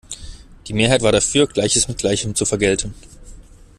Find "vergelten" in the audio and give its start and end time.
2.43-2.95